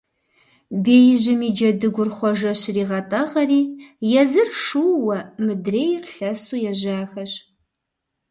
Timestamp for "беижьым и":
0.83-1.51